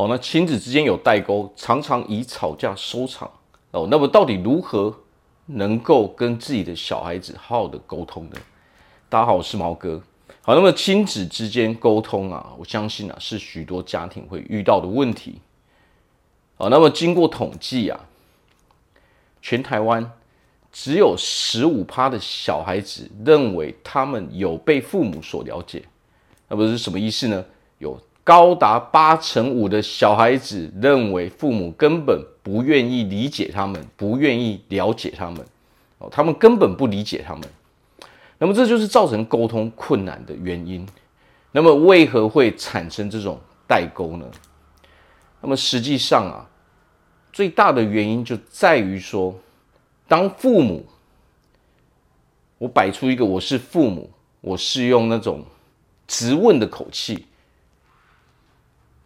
[0.00, 3.30] 哦，那亲子之间有代沟，常常以吵架收场
[3.72, 3.86] 哦。
[3.90, 4.96] 那么到底如何
[5.44, 8.36] 能够跟自己的小孩子好好的沟通呢？
[9.10, 10.02] 大家好，我是毛哥。
[10.40, 15.38] 好，那么亲子之间沟通啊，我相信啊是许多家庭会遇到的问题。
[16.56, 18.00] 好，那么经过统计啊，
[19.42, 20.10] 全台湾
[20.72, 25.84] 只有十五趴的小孩子认为他们有被父母所了解，
[26.48, 27.44] 那么是什么意思呢？
[27.76, 35.44] 有高达八成五的小孩子认为父母根本不愿意理解他们，不愿意了解他们，
[35.98, 37.42] 哦，他们根本不理解他们。
[38.38, 40.86] 那么这就是造成沟通困难的原因。
[41.52, 44.24] 那么为何会产生这种代沟呢？
[45.40, 46.48] 那么实际上啊，
[47.32, 49.34] 最大的原因就在于说，
[50.06, 50.86] 当父母，
[52.58, 55.44] 我摆出一个我是父母，我是用那种
[56.06, 57.26] 质问的口气，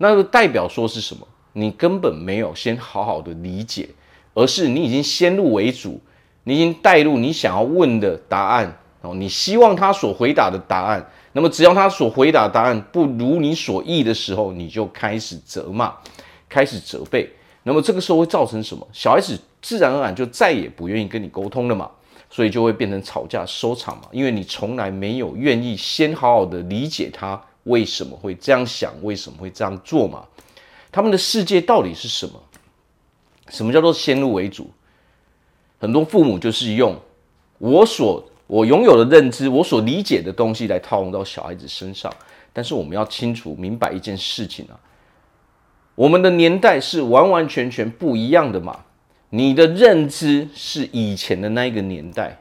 [0.04, 1.26] 那就代表说是什么？
[1.54, 3.88] 你根本没有先好好的理解，
[4.34, 5.98] 而是你已经先入为主，
[6.42, 8.76] 你已经带入你想要问的答案。
[9.00, 15.94] 哦，你希望他所回答的答案，那么只要他所回答答案不如你所意的时候，你就开始责骂，
[16.48, 17.30] 开始责备，
[17.62, 18.86] 那么这个时候会造成什么？
[18.92, 21.90] 小孩子自然而然就再也不愿意跟你沟通了嘛，
[22.30, 30.24] 所以就会变成吵架收场嘛，因为你从来没有愿意先好好的理解他为什么会这样想，为什么会这样做嘛，
[30.90, 32.42] 他们的世界到底是什么？
[33.48, 34.70] 什么叫做先入为主？
[35.78, 36.98] 很多父母就是用
[37.58, 42.10] 我所我拥有的认知，我所理解的东西来套用到小孩子身上，
[42.52, 44.80] 但是我们要清楚明白一件事情啊，
[45.94, 48.84] 我们的年代是完完全全不一样的嘛。
[49.30, 52.38] 你的认知是以前的那一个年代，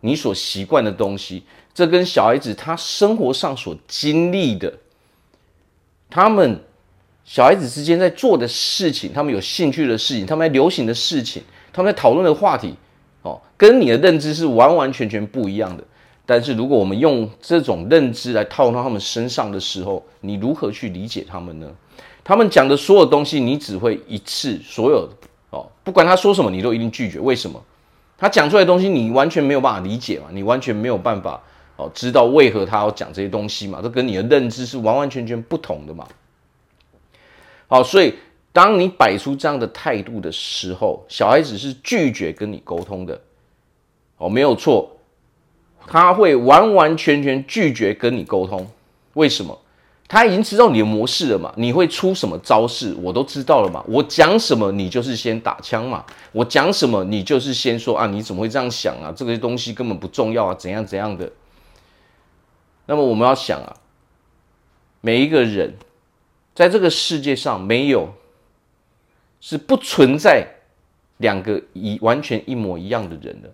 [0.00, 1.42] 你所习惯的东西，
[1.74, 4.72] 这跟小孩子他生活上所经历的，
[6.08, 6.60] 他们
[7.24, 12.74] 小孩子之间在做的事情，他们有兴趣的事情，他们在流行的事情，他们在讨论的话题。
[13.22, 15.82] 哦，跟你的认知是完完全全不一样的。
[16.24, 21.68] 但是如果我们用这种认知来套到他们身上的时候，你如何去理解他们呢？
[22.22, 25.08] 他们讲的所有东西，你只会一次所有
[25.50, 27.18] 哦，不管他说什么，你都一定拒绝。
[27.18, 27.60] 为什么？
[28.18, 30.26] 他讲出来的东西，你完全没有办法理解嘛？
[30.32, 31.42] 你完全没有办法
[31.76, 33.80] 哦，知道为何他要讲这些东西嘛？
[33.82, 36.06] 这跟你的认知是完完全全不同的嘛？
[37.68, 38.14] 好，所以。
[38.52, 43.20] 当你摆出这样的态度的时候，小孩子是拒绝跟你沟通的，
[44.16, 44.90] 哦，没有错，
[45.86, 48.66] 他会完完全全拒绝跟你沟通。
[49.12, 49.60] 为什么？
[50.08, 51.52] 他已经知道你的模式了嘛？
[51.56, 53.84] 你会出什么招式，我都知道了嘛？
[53.88, 56.04] 我讲什么，你就是先打枪嘛？
[56.32, 58.06] 我讲什么，你就是先说啊？
[58.06, 59.12] 你怎么会这样想啊？
[59.16, 60.54] 这个东西根本不重要啊？
[60.54, 61.32] 怎样怎样的？
[62.86, 63.76] 那么我们要想啊，
[65.00, 65.74] 每一个人
[66.54, 68.14] 在这个世界上没有。
[69.38, 70.44] 是不存在
[71.18, 73.52] 两个一完全一模一样的人的。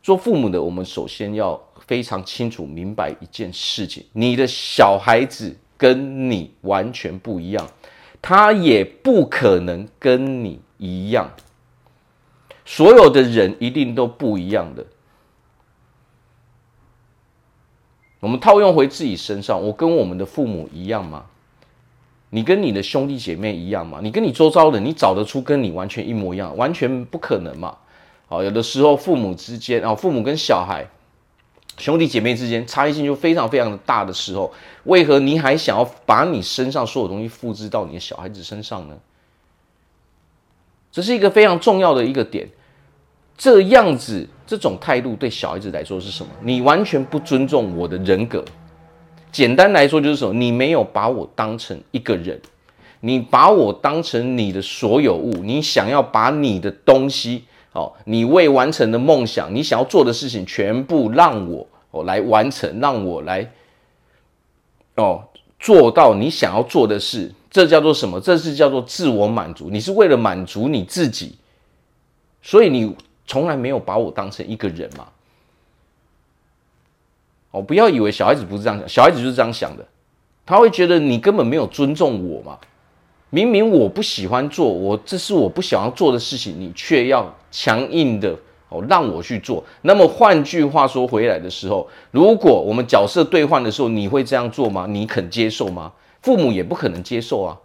[0.00, 7.68] 做父母的，我们首先要非常清楚明白一件事情：你的小孩子跟你完全不一样，
[8.22, 11.30] 他也不可能跟你一样。
[12.64, 14.86] 所有的人一定都不一样的。
[18.20, 21.26] 我们套用回自己身上，我跟我们的父母一样吗？
[22.30, 24.00] 你跟你的兄弟姐妹一样吗？
[24.02, 26.56] 你跟你周遭的，你找得出跟你完全一模一样？
[26.56, 27.76] 完全不可能嘛！
[28.26, 30.86] 好，有的时候父母之间啊，父母跟小孩、
[31.78, 34.52] 兄弟姐妹之间差异性就非常非常的大的时候，
[34.84, 38.96] 为何你还想要把你身上所有东西复制到你的小孩子身上呢？
[40.92, 42.48] 这是一个非常重要的一个点。
[43.36, 46.30] 这样子这种态度对小孩子来说是什么？
[46.42, 48.44] 你完全不尊重我的人格。
[49.32, 50.32] 简单来说就是什么？
[50.32, 52.40] 你没有把我当成一个人，
[53.00, 57.42] 你把我当成你的所有物，你想要把你的东西，
[57.74, 63.50] 哦，你未完成的梦想，你想要做的事情，全部让我哦来完成，让我来
[64.94, 65.24] 哦
[65.58, 68.20] 做到你想要做的事，这叫做什么？
[68.20, 69.70] 这是叫做自我满足。
[69.70, 71.34] 你是为了满足你自己，
[72.42, 72.94] 所以你
[73.26, 75.08] 从来没有把我当成一个人嘛。
[77.50, 79.84] 哦，不要以为小孩子不是这样想，小孩子就是这样想的，
[80.46, 82.56] 他会觉得你根本没有尊重我嘛。
[83.34, 88.32] 明明我不喜欢做，我这是我不想要做的事情，你却要强硬的
[88.68, 89.64] 哦让我去做。
[89.82, 94.86] 那么换句话说回来的时候，如果我们角色对换的时候，你会这样做吗？
[94.88, 95.90] 你肯接受吗？
[96.22, 97.58] 父母也不可能接受啊。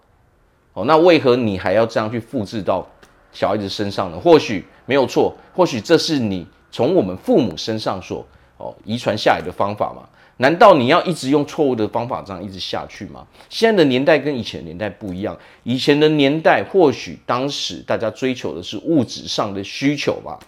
[0.74, 2.83] 哦，那为何你还要这样去复制到
[3.31, 4.19] 小孩子身上呢？
[4.19, 8.25] 或许没有错，或许这是你从我们父母身上所。
[8.57, 10.01] 哦，遗传下来的方法嘛，
[10.41, 13.27] 难道你要一直用错误的方法这样一直下去吗？
[13.50, 20.39] 现在的年代跟以前的年代不一样，以前的年代或许当时大家追求的是物质上的需求吧。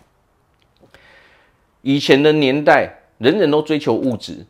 [1.82, 4.46] 以前的年代人人都追求物质，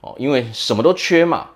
[0.00, 1.50] 哦，因为什么都缺嘛。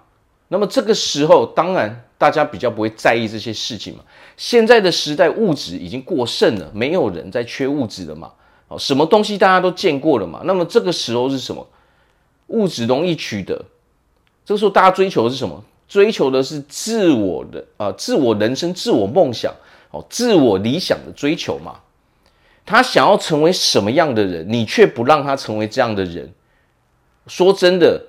[0.48, 4.02] 那么这个时候当然大家比较不会在意这些事情嘛。
[4.36, 8.32] 现在的时代物质已经过剩了，没有人再缺物质了嘛。
[8.66, 10.42] 哦，什么东西大家都见过了嘛。
[10.44, 11.64] 那么这个时候是什么？
[12.52, 13.62] 物质容易取得，
[14.44, 15.62] 这个时候大家追求的是什么？
[15.88, 19.54] 追求的是自我的啊、自我人生、自我梦想、
[19.90, 21.80] 哦，自我理想的追求嘛。
[22.64, 26.32] 他想要成为什么样的人，你却不让他成为这样的人。
[27.26, 28.02] 说真的，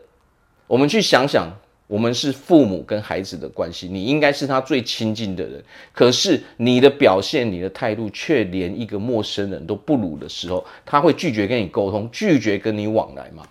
[0.68, 1.52] 我们去想想，
[1.88, 5.62] 我们是父母跟孩子的关系，你应该是他最亲近的人，
[5.92, 13.44] 可是你的表现、你的态度却连一个陌生人都不如的时候，他会拒绝跟你沟通，拒绝跟你往来吗？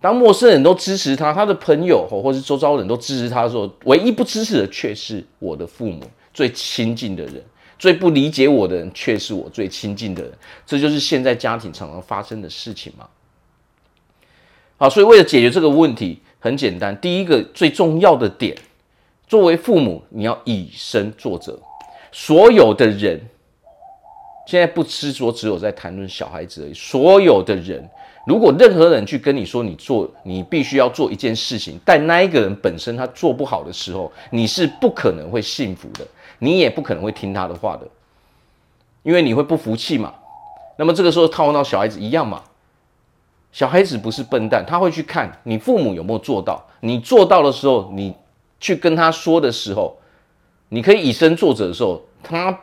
[0.00, 6.02] 当陌生人都支持他，他的朋友或或是周遭人都支持他的时候，唯一不支持的却是我的父母，
[6.32, 7.42] 最亲近的人，
[7.78, 10.32] 最不理解我的人却是我最亲近的人。
[10.66, 13.06] 这就是现在家庭常常发生的事情嘛。
[14.76, 18.54] 好，所以为了解决这个问题，很简单，第一个最重要的点，
[19.26, 21.58] 作为父母，你要以身作则。
[22.12, 23.20] 所有的人，
[24.46, 27.86] 现在不执着只有在谈论小孩子而已，所有的人。
[28.26, 36.04] 如果任何人去跟你说你做，你必须要做一件事情，但那一个人本身他做不好的时候，你是不可能会信服的，
[36.38, 37.86] 你也不可能会听他的话的，
[39.02, 40.12] 因为你会不服气嘛。
[40.76, 42.42] 那么这个时候套用到小孩子一样嘛，
[43.52, 48.14] 小孩子不是笨蛋，他会去看你父母有没有做到，你做到的时候，你
[48.58, 49.96] 去跟他说的时候，
[50.70, 52.58] 你可以以身作则的时候，他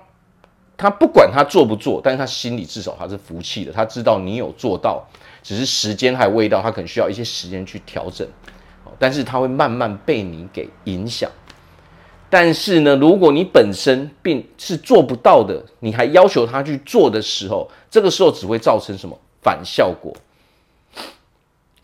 [0.76, 5.04] 他不管他做不做，但是他心里至少他是服气的，他知道你有做到。
[5.44, 8.26] 只是时间还未到，他可能需要一些时间去调整，
[8.98, 11.30] 但是他会慢慢被你给影响。
[12.30, 20.16] 但是呢，如果你本身并是做不到的，你还要求他去做的时候，这个时候只会造成什么反效果？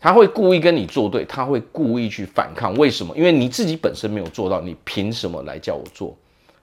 [0.00, 2.72] 他会故意跟你作对，他会故意去反抗。
[2.76, 3.14] 为什么？
[3.14, 6.16] 因为你自己本身没有做到，你凭什么来叫我做？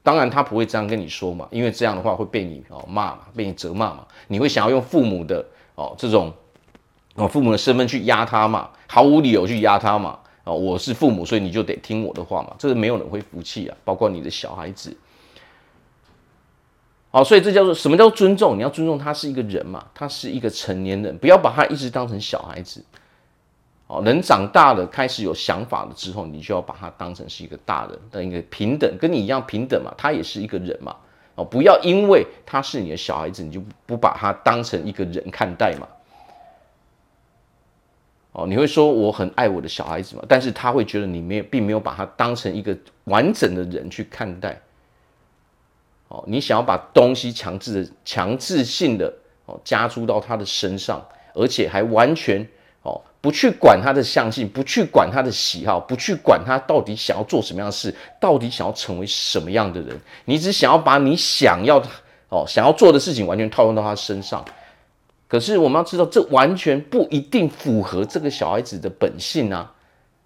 [0.07, 5.45] 当然他不会这样跟你说嘛，因为这样的话会被你哦骂嘛，被你责骂嘛，你会想要用父母的
[5.75, 6.33] 哦这种。
[7.15, 10.19] 哦，父母的身份去压他嘛，毫无理由去压他嘛。
[10.44, 12.54] 哦，我是父母，所以你就得听我的话嘛。
[12.59, 14.95] 这个没有人会服气啊，包括你的小孩子。
[17.09, 18.56] 好，所以这叫做什么叫尊重？
[18.56, 22.86] 你要尊重他是一个人嘛，他是一个成年人，不要把他一直当成小孩子。
[23.88, 29.94] 哦，人长大了，开始有想法了之后，你就要把他当成是一个大人的一个平等，跟你一样平等嘛。
[29.98, 30.95] 他也是一个人嘛。
[31.36, 35.88] 哦，不要因为他是你的小孩子，你就不把他当成一个人看待嘛。
[38.34, 40.24] 哦，你会说我很爱我的小孩子嘛？
[40.28, 44.60] 但是他会觉得你没有，并没有把他当成一个完整的人去看待。
[46.10, 49.13] 哦，你想要把东西强制的、强制性的
[49.45, 51.01] 哦加诸到他的身上，
[51.33, 52.48] 而且还完全
[52.88, 61.78] 哦不去管他的相性，不去管他的喜好，不去管他到底想要做什么样的事，到底想要成为什么样的人，你只想要把你想要
[62.30, 64.45] 哦想要做的事情完全套用到他身上。
[65.28, 69.74] 可是我们要知道，这完全不一定符合这个小孩子的本性啊！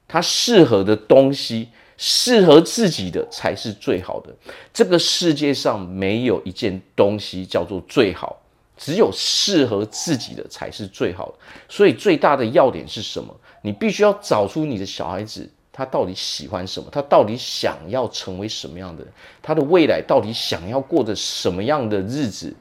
[0.07, 4.29] 他适合的东西，适合自己的才是最好的。
[4.73, 8.40] 这个世界上没有一件东西叫做最好，
[8.81, 11.33] 只有适合自己的才是最好的。
[11.69, 13.31] 所以最大的要点是什么？
[13.61, 22.51] 你必须要找出你的小孩子，他到底喜欢什么，他到底想要成为什么样的人，他的未来到底想要过着什么样的日子。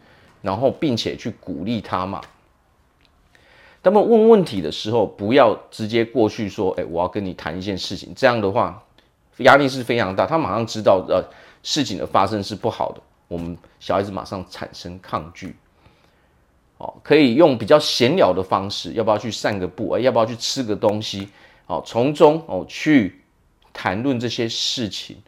[0.43, 2.19] 然后，并且去鼓励他嘛。
[3.83, 8.83] 他们问问题的时候，不要直接过去说：“哎，我要跟你谈一件事情。”这样的话，
[9.39, 10.25] 压力是非常大。
[10.25, 11.23] 他马上知道，呃，
[11.63, 13.03] 事情的发生是不好的。
[13.29, 15.55] 我们小孩子马上产生抗拒。
[16.81, 19.91] 哦，可以用比较闲聊的方式，要不要去散个步？
[19.91, 21.29] 哎，要不要去吃个东西？
[21.67, 23.21] 哦，从中哦去
[23.75, 25.19] 谈论这些事情。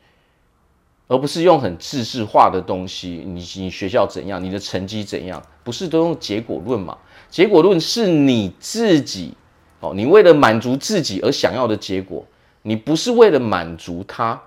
[1.08, 6.96] 而不是用很制式化的东西，你你学校怎样，你的成绩怎样，不是都用结果论嘛？
[7.28, 9.34] 结果论是你自己
[9.80, 12.24] 哦，你为了满足自己而想要的结果，
[12.62, 14.40] 你不是为了满足他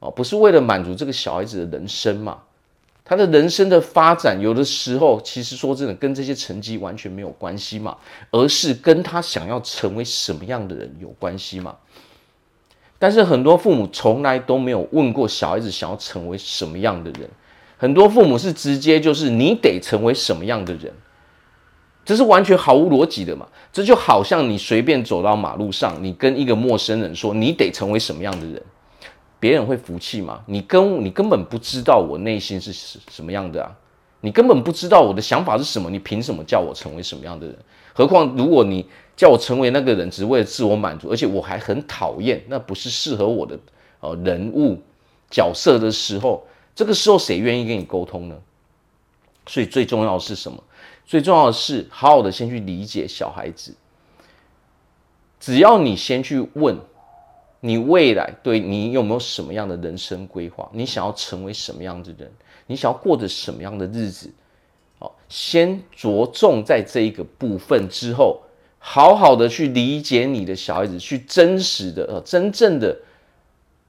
[0.00, 2.38] 哦，不是为了满足这个小孩子的人生嘛？
[3.08, 7.96] 他的人生的发展，有的时候其实说真的，跟这些成绩完全没有关系嘛，
[8.30, 11.74] 而是跟他想要成为什么样的人有关系嘛。
[12.98, 17.30] 但是很多父母从来都没有问过小孩子想要成为什么样的人，
[17.78, 20.92] 很多父母是直接就是你得成为什么样的人，
[22.04, 23.46] 这是完全毫无逻辑的嘛？
[23.72, 28.62] 这就好像你随便走到马路上，你跟一个陌生人说你得成为什么样的人，
[29.40, 30.42] 别人会服气吗？
[30.46, 33.76] 你跟你根本不知道我内心是什么样的啊，
[34.20, 37.56] 你根本不知道我的想法是什么，你凭什么叫我成为什么样的人？
[37.94, 43.58] 何况如果你叫我成为那个人，只为了自我满足，而且我还很讨厌，那不是适合我的
[44.00, 44.80] 呃人物
[45.30, 48.36] 角色的时候，这个时候谁愿意跟你沟通呢？
[49.46, 50.62] 所以最重要的是什么？
[51.06, 53.74] 最重要的是，好好的先去理解小孩子。
[55.40, 56.78] 只要你先去问，
[57.60, 60.68] 你未来对你有没有什么样的人生规划？
[60.72, 62.30] 你想要成为什么样的人？
[62.66, 64.30] 你想要过着什么样的日子？
[64.98, 68.40] 好，先着重在这一个部分之后，
[68.78, 72.96] 好好的去理解你的小孩子，去真实的、呃，真正的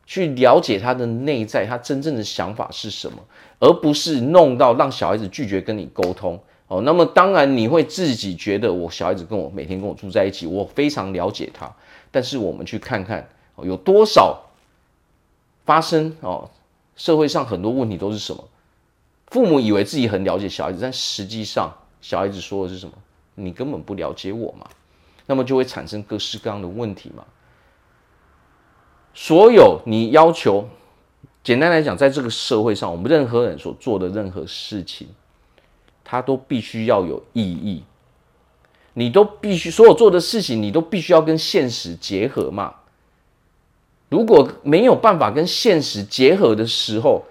[0.06, 3.18] 去了解他的内在，他真正的想法是什么，
[3.60, 6.40] 而不是弄到让小孩子拒绝跟你沟通。
[6.68, 11.72] 哦，那么当然你会自己觉得我小孩子跟我每天跟我住在一起，我非常了解他。
[12.12, 13.28] 但是我们去看看，
[13.64, 14.42] 有多少
[15.66, 16.50] 发生哦？
[16.96, 18.44] 社会上很多问题都是什么？
[19.28, 22.94] 父母以为自己很了解小孩子，但实际上小孩子说的是什么？
[23.36, 24.68] 你根本不了解我嘛？
[25.26, 27.24] 那么就会产生各式各样的问题嘛。
[29.14, 30.68] 所有你要求，
[31.44, 35.08] 简单来讲，在这个社会上，我们任何人所做的任何事情。
[36.12, 37.84] 它都必须要有意义，
[38.94, 42.74] 你都必须所有做的事情，你都必须要跟现实结合嘛。
[44.10, 47.24] 如果没有办法跟现实结合的时候，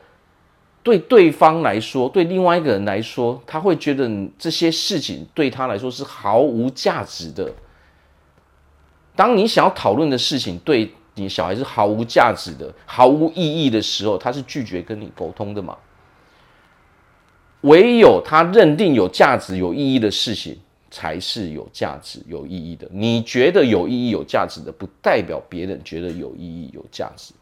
[0.82, 4.08] 对对方来说，对另外一个人来说，他会觉得
[4.38, 7.52] 这些事情对他来说是毫无价值的。
[9.16, 15.76] 当你想要讨论的事情对你小孩是毫无价值的、毫无意义的时候，他是拒绝跟你沟通的嘛。
[17.62, 20.56] 唯有他认定有价值、有意义的事情，
[20.90, 22.88] 才是有价值、有意义的。
[22.90, 27.34] 你觉得有意义、有价值的，不代表别人觉得有意义、有价值。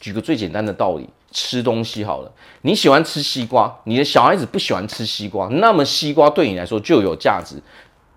[0.00, 2.30] 举个最简单的道理，吃东西好了，
[2.62, 7.56] 你喜欢吃西瓜，你的小孩子不喜欢吃西瓜，那么西瓜对你来说就有价值。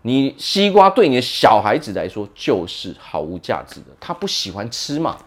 [0.01, 5.17] 你西瓜对你的小孩子来说就是毫无价值的，他不喜欢吃嘛。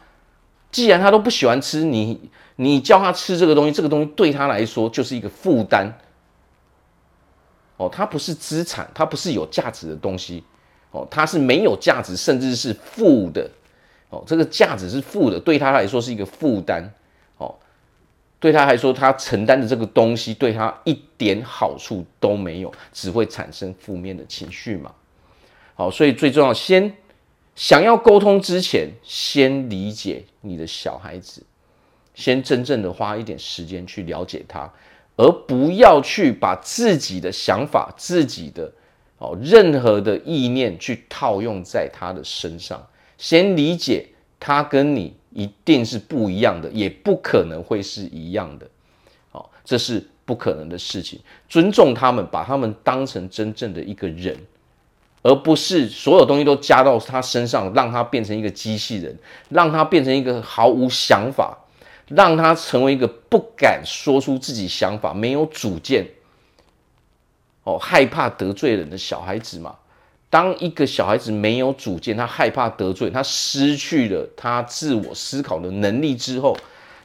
[0.71, 5.99] 既然他都不喜欢吃，你你叫他吃这个东西，这个东西对他来说就是一个负担。
[7.80, 10.44] 哦，它不是资产，它不是有价值的东西。
[10.90, 13.50] 哦，它是没有价值，甚至是负的。
[14.10, 16.92] 哦，这个价值是负的，对他来说是一个负担。
[17.38, 17.54] 哦，
[18.38, 24.92] 对他来说，他承担的这个东西对他一点好处都没有，只会产生负面的情绪嘛。
[25.75, 26.94] 好，所以最重要先。
[27.56, 31.42] 想要沟通之前，先理解你的小孩子，
[32.14, 34.70] 先真正的花一点时间去了解他，
[35.17, 38.73] 而不要去把自己的想法、自己的
[39.19, 42.87] 哦任何的意念去套用在他的身上。
[43.19, 44.07] 先理解
[44.38, 48.67] 他跟你一定是不一样的，也不可能会是一样的，
[49.33, 51.21] 哦，这是不可能的事情。
[51.49, 54.37] 尊重他们，把他们当成真正的一个人。
[55.23, 59.14] 而不是所有东西都加到他身上，让他变成一个机器人，
[59.50, 61.59] 让他变成一个毫无想法，
[62.11, 66.07] 让他成为一个不敢说出自己想法、没有主见、
[67.62, 69.76] 哦，害怕得罪人的小孩子嘛。
[70.29, 76.57] 当一个小孩子没有主见，他害怕得罪，他失去了他自我思考的能力之后，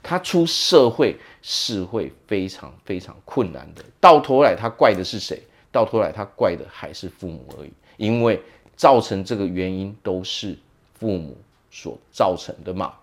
[0.03, 3.83] 他出社会是会非常非常困难的。
[3.99, 5.41] 到头来，他怪的是谁？
[5.71, 7.71] 到头来，他怪的还是父母而已。
[7.97, 8.41] 因为
[8.75, 10.57] 造成这个原因都是
[10.99, 11.37] 父母
[11.71, 12.93] 所造成的嘛。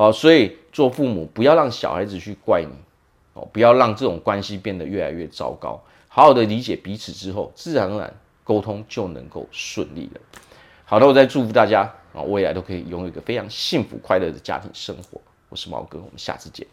[0.00, 2.72] 哦，所以做父母不要让小孩子去怪你，
[3.34, 5.78] 哦，不要让这种关系变得越来越糟糕。
[6.08, 10.20] 好好的理解彼此之后，自然而然沟通就能够顺利了。
[10.86, 11.82] 好的，我再祝福大家
[12.14, 15.20] 啊，未来都可以拥有一个非常幸福快乐的家庭生活。
[15.50, 16.66] 我是毛哥，我们下次见。